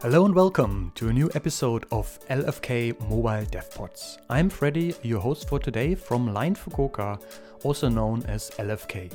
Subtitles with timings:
[0.00, 4.18] Hello and welcome to a new episode of LFK Mobile DevPods.
[4.30, 7.20] I'm Freddy, your host for today from Line Fukuoka,
[7.64, 9.12] also known as LFK.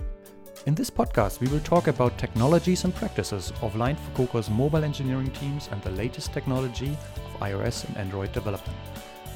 [0.66, 5.32] In this podcast, we will talk about technologies and practices of Line Fukuoka's mobile engineering
[5.32, 8.78] teams and the latest technology of iOS and Android development.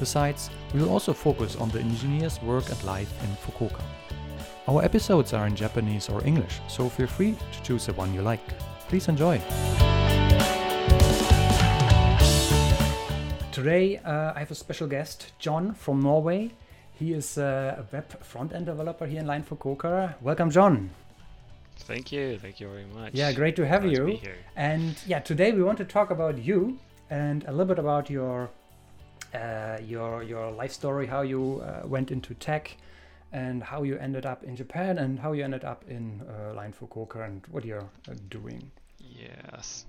[0.02, 3.84] Besides, we will also focus on the engineers' work and life in Fukuoka.
[4.68, 8.22] Our episodes are in Japanese or English, so feel free to choose the one you
[8.22, 8.46] like.
[8.90, 9.42] Please enjoy.
[13.58, 16.52] Today, uh, I have a special guest, John from Norway.
[16.94, 20.14] He is uh, a web front-end developer here in Line Fukuoka.
[20.22, 20.92] Welcome, John.
[21.78, 22.38] Thank you.
[22.38, 23.16] Thank you very much.
[23.16, 24.18] Yeah, great to have Glad you.
[24.18, 24.32] To.
[24.56, 26.78] And yeah, today we want to talk about you
[27.10, 28.52] and a little bit about your
[29.34, 32.78] uh, your your life story, how you uh, went into tech,
[33.34, 36.76] and how you ended up in Japan, and how you ended up in uh, Line
[36.80, 38.70] Fukuoka, and what you're uh, doing.
[39.00, 39.86] Yes.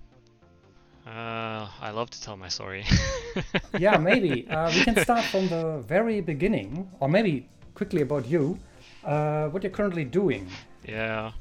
[1.08, 2.84] Uh, I love to tell my story.
[3.78, 8.58] yeah, maybe uh, we can start from the very beginning, or maybe quickly about you,
[9.04, 10.48] uh, what you're currently doing.
[10.86, 11.32] yeah.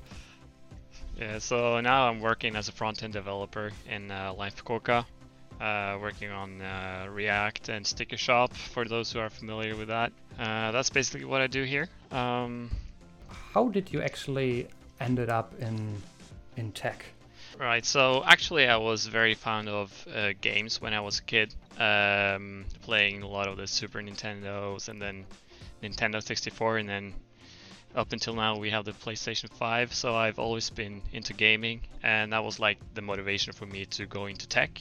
[1.20, 1.40] Yeah.
[1.40, 5.04] So now I'm working as a front-end developer in uh, Fukuoka,
[5.60, 8.54] uh, working on uh, React and Sticker Shop.
[8.54, 11.90] For those who are familiar with that, uh, that's basically what I do here.
[12.12, 12.70] Um,
[13.54, 14.68] How did you actually
[15.02, 16.02] ended up in
[16.56, 17.04] in tech?
[17.58, 17.84] Right.
[17.84, 22.66] So actually, I was very fond of uh, games when I was a kid, um,
[22.82, 25.26] playing a lot of the Super Nintendos and then
[25.82, 27.14] Nintendo 64, and then
[27.96, 29.92] up until now we have the PlayStation 5.
[29.92, 34.06] So I've always been into gaming, and that was like the motivation for me to
[34.06, 34.80] go into tech.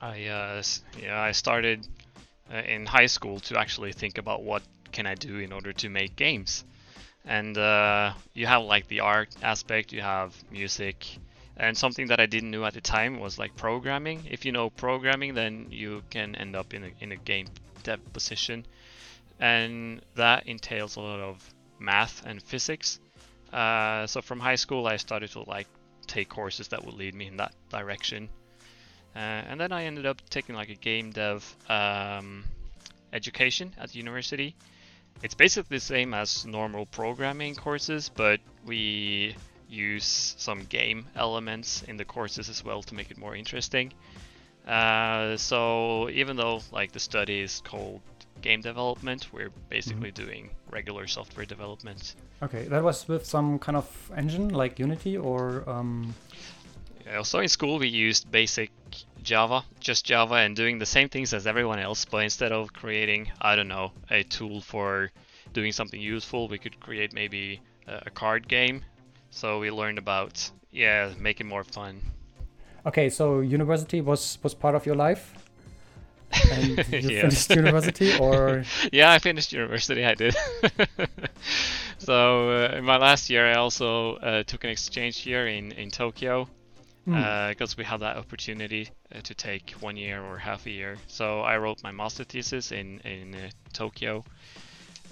[0.00, 0.62] I uh,
[1.00, 1.86] yeah I started
[2.52, 5.88] uh, in high school to actually think about what can I do in order to
[5.88, 6.64] make games
[7.24, 11.06] and uh, you have like the art aspect you have music.
[11.56, 14.24] And something that i didn't know at the time was like programming.
[14.30, 17.46] If you know programming then you can end up in a, in a game
[17.82, 18.66] dev position.
[19.38, 23.00] And that entails a lot of math and physics.
[23.52, 25.68] Uh, so from high school i started to like
[26.06, 28.28] take courses that would lead me in that direction.
[29.14, 32.44] Uh, and then i ended up taking like a game dev um,
[33.12, 34.56] education at the university
[35.22, 39.36] it's basically the same as normal programming courses, but we
[39.68, 43.92] use some game elements in the courses as well to make it more interesting.
[44.66, 48.00] Uh, so even though like the study is called
[48.42, 52.14] game development, we're basically doing regular software development.
[52.42, 56.14] Okay, that was with some kind of engine like Unity or um,
[57.16, 58.70] Also in school we used basic
[59.22, 63.30] Java, just Java, and doing the same things as everyone else, but instead of creating,
[63.40, 65.10] I don't know, a tool for
[65.52, 68.84] doing something useful, we could create maybe a card game.
[69.30, 72.00] So we learned about, yeah, make it more fun.
[72.84, 75.34] Okay, so university was was part of your life,
[76.50, 77.20] and you Yeah.
[77.20, 80.04] finished university, or yeah, I finished university.
[80.04, 80.34] I did.
[81.98, 85.90] so uh, in my last year, I also uh, took an exchange year in in
[85.90, 86.48] Tokyo
[87.04, 90.98] Because we had that opportunity uh, to take one year or half a year.
[91.08, 94.24] So I wrote my master thesis in in uh, Tokyo,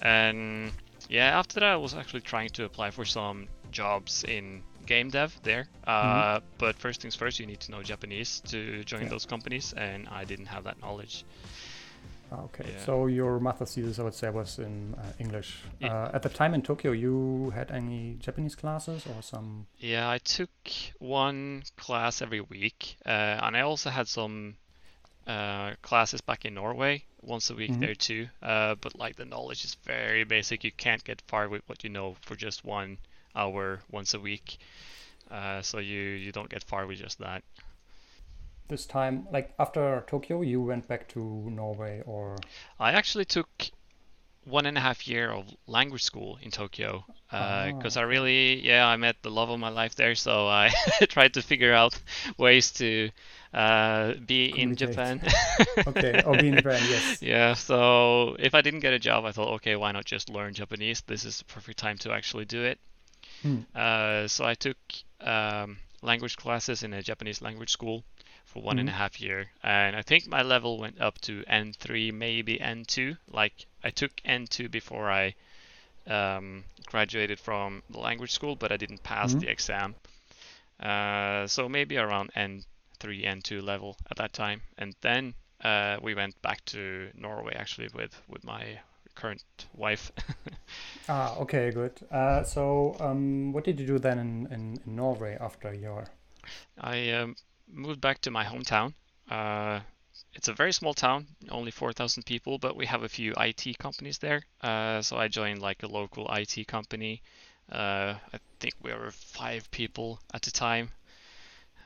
[0.00, 0.73] and
[1.09, 5.39] yeah, after that I was actually trying to apply for some jobs in game dev
[5.43, 5.67] there.
[5.87, 9.09] Uh, But first things first, you need to know Japanese to join Yeah.
[9.09, 11.25] those companies, and I didn't have that knowledge.
[12.33, 12.65] Okay.
[12.73, 12.85] Yeah.
[12.85, 15.63] So your master thesis, I would say, was in uh, English.
[15.81, 15.93] Yeah.
[15.93, 19.67] Uh, at the time in Tokyo, you had any Japanese classes or some?
[19.79, 20.51] Yeah, I took
[20.99, 23.09] one class every week, uh,
[23.43, 24.57] and I also had some
[25.27, 27.81] uh, classes back in Norway once a week Mhm.
[27.81, 28.29] there too.
[28.43, 30.65] Uh, but like the knowledge is very basic.
[30.65, 32.99] You can't get far with what you know for just one
[33.35, 34.59] hour once a week.
[35.31, 37.43] Uh, so you you don't get far with just that.
[38.70, 41.20] This time, like after Tokyo, you went back to
[41.50, 42.36] Norway, or
[42.78, 43.48] I actually took
[44.44, 48.96] one and a half year of language school in Tokyo because I really, yeah, I
[48.96, 50.14] met the love of my life there.
[50.14, 50.70] So I
[51.08, 51.99] tried to figure out
[52.38, 53.11] ways to
[53.52, 55.20] uh, be in Japan.
[55.88, 57.23] okay, or be in Japan, yes.
[57.23, 60.55] yeah, so if I didn't get a job, I thought, okay, why not just learn
[60.55, 61.02] Japanese?
[61.02, 62.78] This is the perfect time to actually do it.
[63.43, 63.58] Hmm.
[63.75, 64.76] Uh, so I took
[65.20, 68.05] um, language classes in a Japanese language school
[68.52, 72.11] for one and a half year, and I think my level went up to N3,
[72.12, 73.17] maybe N2.
[73.31, 75.35] Like I took N2 before I
[76.06, 79.41] um, graduated from the language school, but I didn't pass Mhm.
[79.41, 79.97] the exam.
[80.81, 86.41] Uh, so maybe around N3, N2 level at that time, and then uh, we went
[86.43, 88.81] back to Norway actually with with my
[89.14, 89.44] current
[89.75, 90.12] wife.
[91.08, 92.00] Ah, okay, good.
[92.11, 96.06] Uh, so, um, what did you do then in, in, in Norway after your?
[96.79, 97.37] I um,
[97.72, 98.94] moved back to my hometown.
[99.31, 99.81] Uh,
[100.34, 104.19] it's a very small town, only 4,000 people, but we have a few IT companies
[104.19, 104.44] there.
[104.61, 107.22] Uh, so I joined like a local IT company.
[107.70, 110.90] Uh, I think we were five people at the time.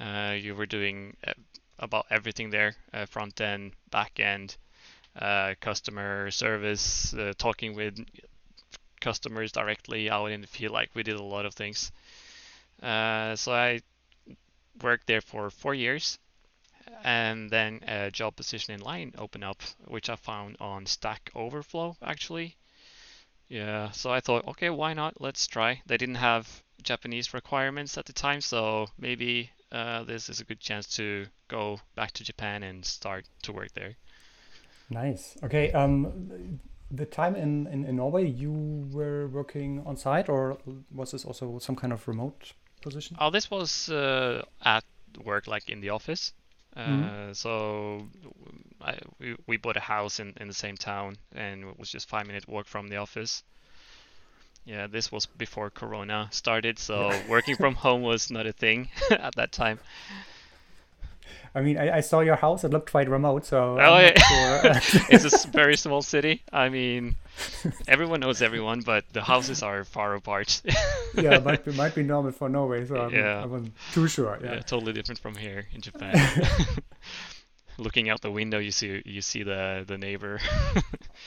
[0.00, 1.32] Uh, you were doing uh,
[1.78, 4.56] about everything there: uh, front end, back end,
[5.60, 8.04] customer service, talking with
[9.00, 10.72] customers directly out in the field.
[10.72, 11.92] Like we did a lot of things.
[12.80, 13.80] so I
[14.82, 16.18] worked there for four years
[17.02, 21.96] and then a job position in line opened up, which I found on Stack Overflow
[22.02, 22.56] actually.
[23.48, 25.20] Yeah, so I thought, okay, why not?
[25.20, 25.82] Let's try.
[25.86, 30.60] They didn't have Japanese requirements at the time, so maybe uh, this is a good
[30.60, 33.96] chance to go back to Japan and start to work there.
[34.88, 35.36] Nice.
[35.42, 35.72] Okay.
[35.72, 36.60] Um,
[36.90, 40.58] the time in, in, in Norway, you were working on site, or
[40.90, 42.52] was this also some kind of remote
[42.84, 43.16] position?
[43.18, 44.84] Oh, this was uh, at
[45.24, 46.32] work, like in the office.
[46.76, 47.30] Mm-hmm.
[47.30, 48.08] Uh, so
[48.80, 52.08] I, we, we bought a house in, in the same town and it was just
[52.08, 53.42] five minute walk from the office.
[54.64, 59.34] Yeah, this was before Corona started, so working from home was not a thing at
[59.34, 59.78] that time.
[61.54, 62.64] I mean, I, I, saw your house.
[62.64, 63.78] It looked quite remote, so.
[63.78, 64.78] Oh, yeah.
[64.80, 65.02] sure.
[65.10, 66.42] it's a very small city.
[66.52, 67.14] I mean,
[67.86, 70.62] everyone knows everyone, but the houses are far apart.
[71.14, 73.42] yeah, it might be, might be normal for Norway, so I'm, yeah.
[73.42, 74.38] I wasn't too sure.
[74.42, 74.54] Yeah.
[74.54, 76.16] yeah, totally different from here in Japan.
[77.78, 80.38] Looking out the window, you see you see the the neighbor.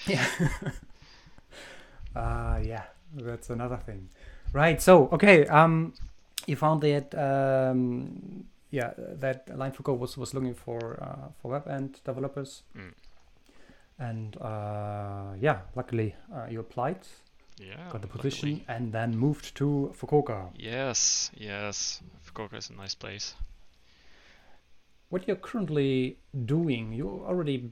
[0.08, 0.26] yeah.
[2.16, 2.84] Uh, yeah,
[3.14, 4.10] that's another thing.
[4.54, 4.82] Right.
[4.82, 5.46] So, okay.
[5.46, 5.94] Um,
[6.48, 8.37] you found that um
[8.78, 12.64] yeah, that Line Fukuoka was, was looking for uh, for web end developers.
[12.76, 12.94] Mm.
[14.00, 17.00] And uh, yeah, luckily uh, you applied,
[17.58, 18.76] yeah, got the position, luckily.
[18.76, 20.52] and then moved to Fukuoka.
[20.56, 23.34] Yes, yes, Fukuoka is a nice place.
[25.10, 27.72] What you're currently doing, you already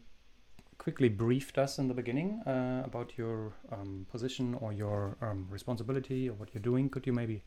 [0.79, 6.29] quickly briefed us in the beginning uh, about your um, position or your um, responsibility
[6.29, 6.89] or what you're doing.
[6.89, 7.43] Could you maybe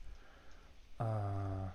[1.00, 1.72] uh,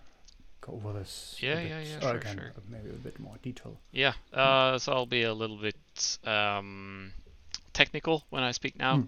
[0.66, 1.38] go over this?
[1.40, 2.00] Yeah, yeah, yeah.
[2.00, 2.52] Sure, again, sure.
[2.70, 3.78] Maybe a bit more detail.
[3.92, 4.14] Yeah.
[4.34, 7.12] Uh, so I'll be a little bit um,
[7.74, 9.04] technical when I speak now.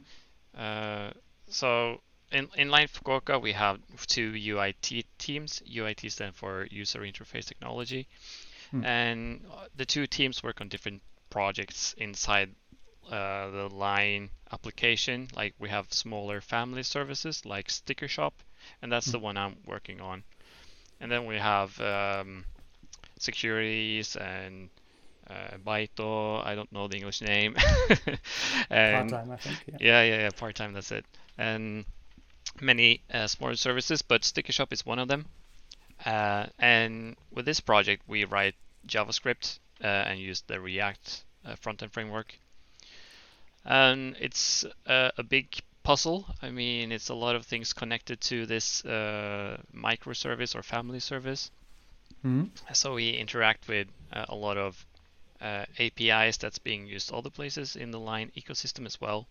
[0.57, 1.09] Mm.
[1.09, 1.13] Uh,
[1.47, 5.61] so in in Line Fukuoka we have two UIT teams.
[5.67, 8.07] UIT stands for User Interface Technology,
[8.73, 8.83] mm.
[8.85, 9.41] and
[9.75, 12.49] the two teams work on different projects inside
[13.09, 15.27] uh, the Line application.
[15.35, 18.33] Like we have smaller family services like Sticker Shop,
[18.81, 19.13] and that's mm.
[19.13, 20.23] the one I'm working on.
[21.05, 22.45] And then we have um,
[23.19, 24.69] securities and
[25.29, 27.53] uh, Baito, I don't know the English name.
[28.69, 29.59] part time, I think.
[29.67, 30.73] Yeah, yeah, yeah, yeah part time.
[30.73, 31.05] That's it.
[31.37, 31.85] And
[32.59, 35.27] many uh, smaller services, but Sticker Shop is one of them.
[36.03, 38.55] Uh, and with this project, we write
[38.87, 42.33] JavaScript uh, and use the React uh, front-end framework.
[43.63, 45.55] And it's uh, a big
[45.85, 46.25] puzzle.
[46.41, 51.51] I mean, it's a lot of things connected to this uh, microservice or family service.
[52.25, 52.73] Mm-hmm.
[52.73, 54.83] So we interact with uh, a lot of
[55.39, 59.27] uh, APIs that's being used all the places in the Line ecosystem as well.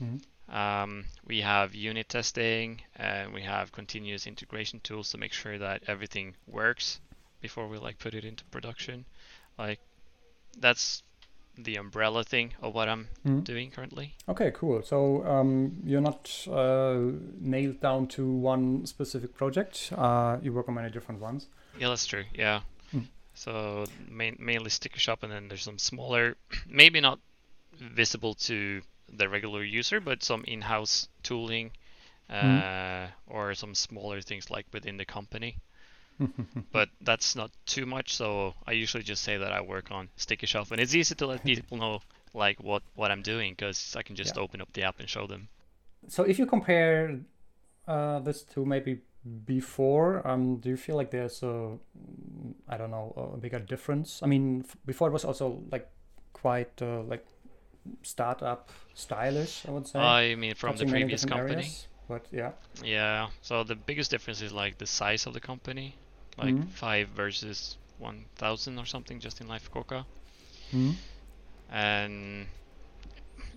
[0.00, 0.54] Mm-hmm.
[0.54, 5.82] Um, we have unit testing and we have continuous integration tools to make sure that
[5.88, 7.00] everything works
[7.40, 9.04] before we like put it into production.
[9.58, 9.80] Like
[10.58, 11.02] that's
[11.56, 13.44] the umbrella thing of what I'm mm.
[13.44, 14.14] doing currently.
[14.28, 14.82] Okay, cool.
[14.82, 16.98] So um, you're not uh,
[17.40, 19.92] nailed down to one specific project.
[19.96, 21.46] Uh, you work on many different ones.
[21.78, 22.24] Yeah, that's true.
[22.34, 22.60] Yeah.
[22.94, 23.06] Mm.
[23.34, 26.36] So main, mainly sticker shop, and then there's some smaller,
[26.68, 27.18] maybe not
[27.78, 28.80] visible to
[29.12, 31.72] the regular user, but some in-house tooling,
[32.30, 33.08] uh, mm.
[33.26, 35.58] or some smaller things like within the company.
[36.72, 38.14] but that's not too much.
[38.16, 41.26] So I usually just say that I work on Sticker Shop, and it's easy to
[41.26, 42.00] let people know
[42.34, 44.42] like what what I'm doing because I can just yeah.
[44.42, 45.48] open up the app and show them.
[46.08, 47.20] So if you compare
[47.86, 49.00] uh, this to maybe
[49.44, 51.78] before, um, do you feel like there's a
[52.68, 54.20] I don't know a bigger difference?
[54.22, 55.88] I mean, f- before it was also like
[56.32, 57.24] quite uh, like
[58.02, 59.98] startup stylish, I would say.
[59.98, 61.54] I mean, from the previous company.
[61.54, 62.52] Areas, but yeah.
[62.84, 63.28] Yeah.
[63.42, 65.96] So the biggest difference is like the size of the company
[66.38, 66.68] like mm-hmm.
[66.68, 70.04] five versus one thousand or something just in Line Fukuoka.
[70.72, 70.92] Mm-hmm.
[71.70, 72.46] And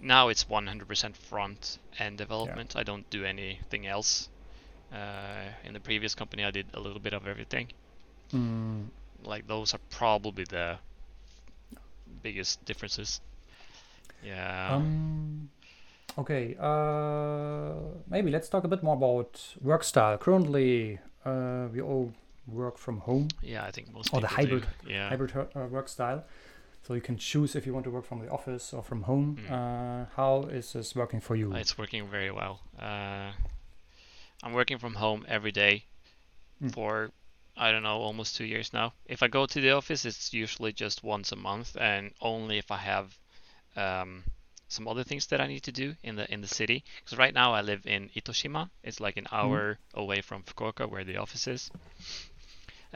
[0.02, 2.74] now it's 100% front end development.
[2.74, 2.82] Yeah.
[2.82, 4.30] I don't do anything else.
[4.94, 7.68] Uh, in the previous company, I did a little bit of everything.
[8.34, 8.86] Mm.
[9.24, 10.78] Like those are probably the
[12.22, 13.20] biggest differences.
[14.24, 14.76] Yeah.
[14.76, 15.50] Um,
[16.18, 16.56] okay.
[16.60, 17.74] Uh,
[18.10, 20.18] maybe let's talk a bit more about work style.
[20.18, 22.14] Currently, uh, we all
[22.48, 23.28] work from home.
[23.42, 24.50] Yeah, I think most or the people do.
[24.52, 25.10] hybrid Yeah.
[25.10, 26.24] hybrid uh, work style.
[26.88, 29.38] So you can choose if you want to work from the office or from home.
[29.42, 29.52] Mm.
[29.52, 31.52] Uh, how is this working for you?
[31.56, 32.60] It's working very well.
[32.80, 33.32] Uh,
[34.44, 35.86] I'm working from home every day
[36.64, 36.72] Mm.
[36.74, 37.12] for
[37.58, 38.94] I don't know almost two years now.
[39.06, 42.70] If I go to the office, it's usually just once a month, and only if
[42.72, 43.18] I have
[43.76, 44.24] um,
[44.68, 46.84] some other things that I need to do in the in the city.
[47.04, 48.70] Because right now I live in Itoshima.
[48.84, 51.72] It's like an hour away from Fukuoka, where the office is,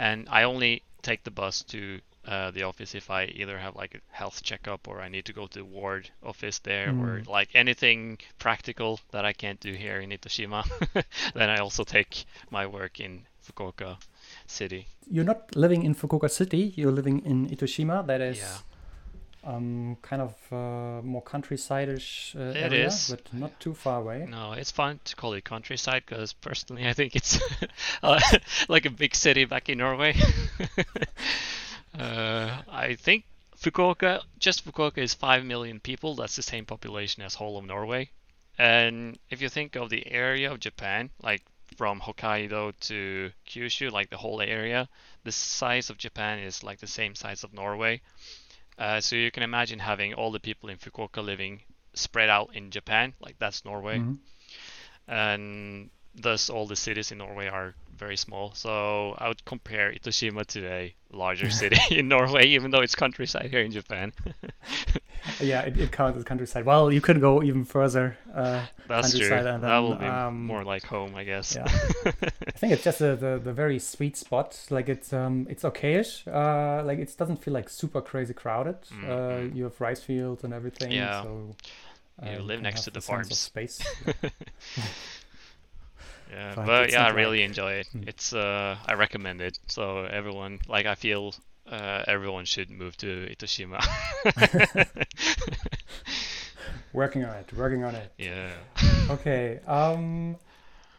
[0.08, 1.80] and I only take the bus to
[2.28, 5.34] uh, the office if I either have like a health checkup or I need to
[5.34, 7.28] go to the ward office there or Mm.
[7.28, 10.62] like anything practical that I can't do here in Itoshima.
[11.34, 13.98] then I also take my work in Fukuoka
[14.48, 14.88] city.
[15.10, 16.74] You're not living in Fukuoka City.
[16.76, 18.06] You're living in Itoshima.
[18.06, 18.58] That is Yeah.
[19.44, 23.10] Um, kind of uh, more countryside-ish uh, It area, is.
[23.10, 24.26] but not too far away.
[24.30, 27.40] No, it's fun to call it countryside because personally I think it's
[28.04, 28.20] uh,
[28.68, 30.16] like a big city back in Norway.
[31.98, 33.26] uh, I think
[33.58, 36.16] Fukuoka, just Fukuoka is 5 million people.
[36.16, 38.10] That's the same population as whole of Norway.
[38.58, 41.42] And if you think of the area of Japan, like
[41.78, 44.90] from Hokkaido to Kyushu, like the whole area,
[45.24, 48.02] the size of Japan is like the same size of Norway.
[48.80, 51.62] Uh, so you can imagine having all the people in Fukuoka living
[51.94, 54.18] spread out in Japan, like that's Norway Mhm.
[55.08, 58.54] and thus all the cities in Norway are very small.
[58.56, 63.50] So I would compare Itoshima to a larger city in Norway, even though it's countryside
[63.52, 64.14] here in Japan.
[65.42, 66.66] Yeah, it, it counts as countryside.
[66.66, 68.18] Well, you could go even further.
[68.34, 69.28] Uh, That's true.
[69.28, 71.56] Countryside and that will be um, more like home, I guess.
[71.56, 71.66] yeah.
[72.06, 74.58] I think it's just the, the, the very sweet spot.
[74.70, 76.26] Like it's um it's okayish.
[76.26, 78.78] Uh, like it doesn't feel like super crazy crowded.
[78.94, 79.10] Mm, Uh,
[79.44, 79.56] mm.
[79.56, 80.92] you have rice fields and everything.
[80.92, 81.24] Yeah.
[81.24, 81.56] So
[82.24, 83.38] You uh, live next to the a farms.
[83.38, 83.80] space.
[86.30, 87.88] Yeah, But but yeah, I really like- enjoy it.
[87.88, 88.04] Hmm.
[88.08, 89.58] It's uh, I recommend it.
[89.68, 91.34] So everyone, like, I feel
[91.70, 93.80] uh, everyone should move to Itoshima.
[96.94, 97.54] working on it.
[97.54, 98.12] Working on it.
[98.18, 98.52] yeah.
[99.10, 99.60] okay.
[99.68, 100.38] Um,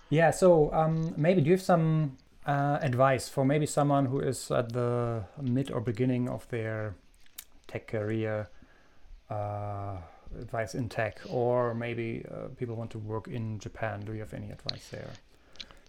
[0.09, 0.31] yeah.
[0.31, 4.73] So um, maybe do you have some uh, advice for maybe someone who is at
[4.73, 6.95] the mid or beginning of their
[7.67, 8.49] tech career?
[9.29, 9.97] Uh,
[10.39, 14.05] advice in tech, or maybe uh, people want to work in Japan.
[14.05, 15.19] Do you have any advice there?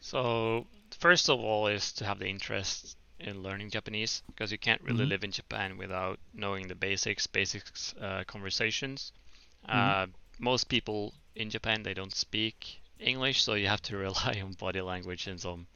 [0.02, 0.68] So
[1.00, 5.06] first of all is to have the interest in learning Japanese because you can't really
[5.06, 5.10] Mhm.
[5.10, 9.14] live in Japan without knowing the basics, basics uh, conversations.
[9.72, 9.96] Mhm.
[9.96, 10.08] Uh,
[10.40, 14.82] most people in Japan they don't speak English, so you have to rely on body
[14.82, 15.68] language and some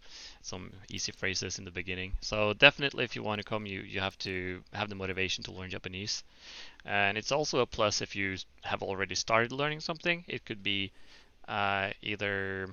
[0.42, 2.14] some easy phrases in the beginning.
[2.22, 5.52] So definitely, if you want to come, you you have to have the motivation to
[5.52, 6.24] learn Japanese,
[6.86, 10.24] and it's also a plus if you have already started learning something.
[10.28, 10.92] It could be
[11.48, 12.70] uh, either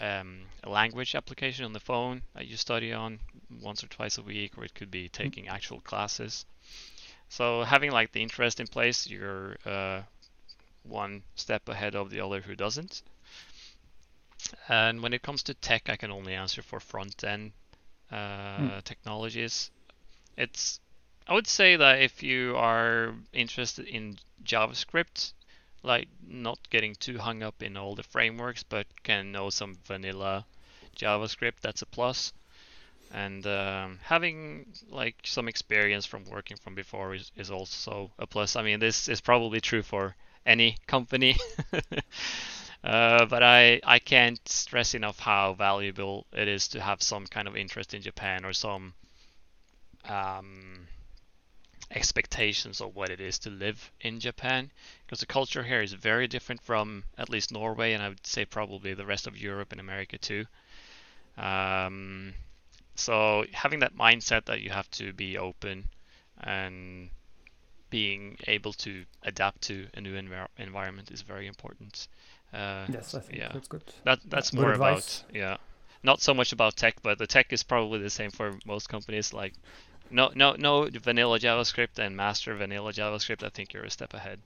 [0.00, 3.18] um, a language application on the phone that you study on
[3.60, 6.46] once or twice a week, or it could be taking actual classes.
[7.28, 10.02] So having like the interest in place, you're uh,
[10.82, 13.02] one step ahead of the other who doesn't.
[14.68, 17.52] And when it comes to tech, I can only answer for front end
[18.10, 19.70] uh, technologies.
[20.36, 20.80] It's
[21.26, 25.34] I would say that if you are interested in JavaScript,
[25.82, 30.46] like not getting too hung up in all the frameworks, but can know some vanilla
[30.96, 32.32] JavaScript, that's a plus.
[33.12, 38.56] And um, having like some experience from working from before is, is also a plus.
[38.56, 40.16] I mean, this is probably true for
[40.46, 41.36] any company.
[42.84, 47.48] uh, but I, I can't stress enough how valuable it is to have some kind
[47.48, 48.94] of interest in Japan or some
[50.08, 50.86] um,
[51.90, 54.70] expectations of what it is to live in Japan
[55.06, 58.44] because the culture here is very different from at least Norway and I would say
[58.44, 60.44] probably the rest of Europe and America too.
[61.36, 62.34] Um,
[62.94, 65.88] so having that mindset that you have to be open
[66.40, 67.10] and
[67.90, 72.08] being able to adapt to a new envir- environment is very important.
[72.52, 73.52] Uh, Yes, I think yeah.
[73.52, 73.84] that's good.
[74.04, 75.22] that that's more advice.
[75.22, 75.56] about yeah,
[76.02, 79.32] not so much about tech, but the tech is probably the same for most companies.
[79.32, 79.54] Like,
[80.10, 83.42] no no no vanilla JavaScript and master vanilla JavaScript.
[83.44, 84.40] I think you're a step ahead.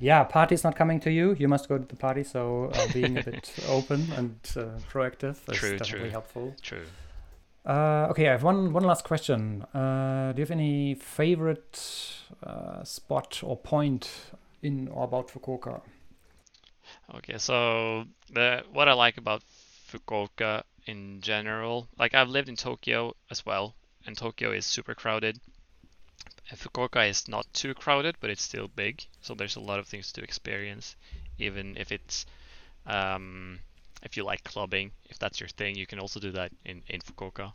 [0.00, 1.34] Yeah, party's not coming to you.
[1.38, 2.22] You must go to the party.
[2.24, 6.10] So uh, being a bit open and uh, proactive is True, definitely true.
[6.10, 6.56] helpful.
[6.62, 6.86] True.
[7.68, 9.62] Uh, okay, I have one one last question.
[9.74, 11.78] Uh, do you have any favorite
[12.42, 14.10] uh, spot or point
[14.62, 15.82] in or about Fukuoka?
[17.14, 19.42] Okay, so the what I like about
[19.92, 23.74] Fukuoka in general, like I've lived in Tokyo as well,
[24.06, 25.38] and Tokyo is super crowded.
[26.56, 30.10] Fukuoka is not too crowded, but it's still big, so there's a lot of things
[30.12, 30.96] to experience,
[31.38, 32.24] even if it's
[32.86, 33.58] um,
[34.02, 37.00] if you like clubbing, if that's your thing, you can also do that in in
[37.00, 37.52] Fukuoka.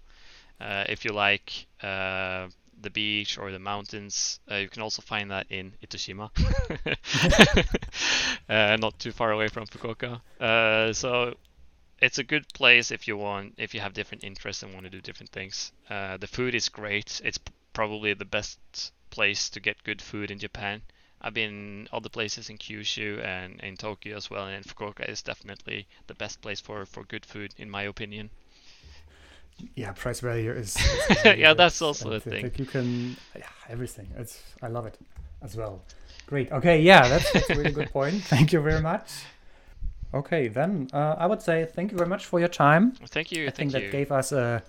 [0.60, 2.48] Uh, if you like uh,
[2.82, 6.30] the beach or the mountains, uh, you can also find that in Itoshima,
[8.50, 10.22] uh, not too far away from Fukuoka.
[10.40, 11.34] Uh, so
[12.00, 14.90] it's a good place if you want, if you have different interests and want to
[14.90, 15.72] do different things.
[15.90, 17.22] Uh, the food is great.
[17.24, 17.40] It's
[17.74, 18.60] probably the best
[19.10, 20.82] place to get good food in Japan.
[21.24, 25.88] I've been other places in Kyushu and in Tokyo as well, and Fukuoka is definitely
[26.08, 28.30] the best place for, for good food, in my opinion.
[29.76, 32.44] Yeah price value is, is yeah that's also and a thing.
[32.44, 34.08] like you can yeah, everything.
[34.18, 34.98] It's i love it
[35.42, 35.82] as well.
[36.26, 36.52] Great.
[36.52, 38.24] Okay yeah that's, that's a really good point.
[38.24, 39.12] Thank you very much.
[40.14, 42.92] Okay then uh, i would say thank you very much for your time.
[43.08, 43.80] Thank you i thank think you.
[43.80, 44.64] that gave us a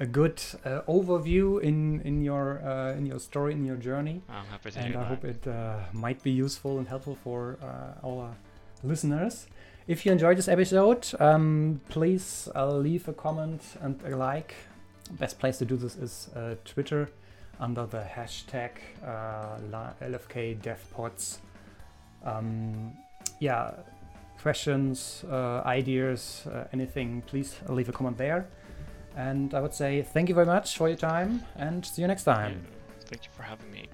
[0.00, 4.46] a good uh, overview in in your uh, in your story in your journey I'm
[4.46, 5.06] happy to and i that.
[5.06, 8.34] hope it uh, might be useful and helpful for uh, our
[8.82, 9.46] listeners
[9.86, 14.54] if you enjoyed this episode, um, please uh, leave a comment and a like.
[15.10, 17.10] Best place to do this is uh, Twitter
[17.60, 18.70] under the hashtag
[19.04, 19.58] uh,
[20.00, 21.36] LFK DevPods.
[22.24, 22.94] Um,
[23.40, 23.72] yeah,
[24.40, 28.48] questions, uh, ideas, uh, anything, please leave a comment there.
[29.16, 32.24] And I would say thank you very much for your time and see you next
[32.24, 32.66] time.
[33.06, 33.88] Thank you for having me.